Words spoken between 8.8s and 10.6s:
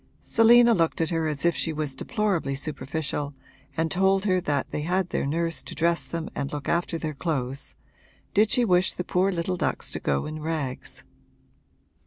the poor little ducks to go in